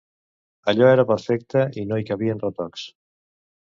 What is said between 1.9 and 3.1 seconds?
no hi cabien retocs.